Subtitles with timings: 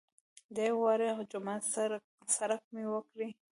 [0.55, 1.63] د یوه واړه جومات
[2.35, 3.19] څرک مې وکړ.